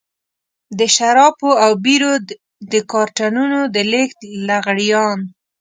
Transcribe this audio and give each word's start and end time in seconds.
د 0.79 0.81
شرابو 0.95 1.49
او 1.63 1.71
بيرو 1.83 2.13
د 2.71 2.73
کارټنونو 2.91 3.59
د 3.75 3.77
لېږد 3.91 4.19
لغړيان. 4.47 5.19